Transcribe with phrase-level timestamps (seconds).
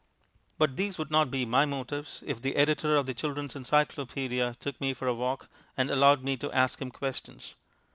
[0.57, 4.81] But these would not be my motives if the editor of The Children's Encyclopaedia took
[4.81, 7.53] me for a walk and allowed me to ask him questions.